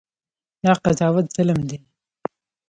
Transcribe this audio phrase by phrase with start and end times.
[0.63, 1.77] دا قضاوت ظلم دی.